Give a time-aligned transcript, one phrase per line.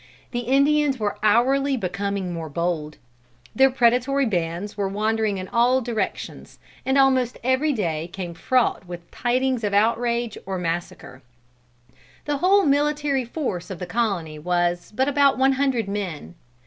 [0.31, 2.97] The Indians were hourly becoming more bold.
[3.55, 9.11] Their predatory bands were wandering in all directions, and almost every day came fraught with
[9.11, 11.21] tidings of outrage or massacre.
[12.25, 16.33] The whole military force of the colony was but about one hundred men.